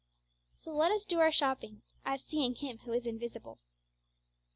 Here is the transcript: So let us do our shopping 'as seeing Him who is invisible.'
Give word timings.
So 0.55 0.73
let 0.75 0.91
us 0.91 1.05
do 1.05 1.19
our 1.19 1.31
shopping 1.31 1.83
'as 2.03 2.23
seeing 2.23 2.55
Him 2.55 2.79
who 2.79 2.91
is 2.91 3.05
invisible.' 3.05 3.59